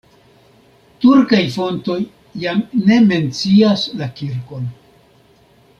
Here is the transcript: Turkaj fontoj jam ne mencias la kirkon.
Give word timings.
Turkaj 1.03 1.41
fontoj 1.57 1.99
jam 2.45 2.65
ne 2.89 2.99
mencias 3.13 3.87
la 4.01 4.11
kirkon. 4.21 4.69